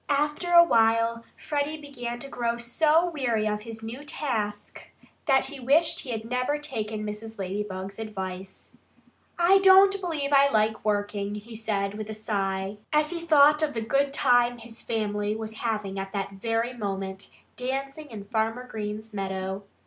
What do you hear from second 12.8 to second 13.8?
as he thought of